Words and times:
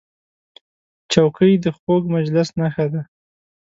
چوکۍ 1.11 1.53
د 1.63 1.65
خوږ 1.77 2.03
مجلس 2.15 2.49
نښه 2.59 2.85
ده. 2.93 3.01